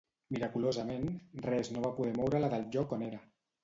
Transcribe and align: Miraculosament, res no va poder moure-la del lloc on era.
Miraculosament, 0.37 1.05
res 1.49 1.71
no 1.77 1.87
va 1.87 1.95
poder 2.01 2.19
moure-la 2.19 2.53
del 2.59 2.71
lloc 2.77 3.01
on 3.01 3.11
era. 3.15 3.27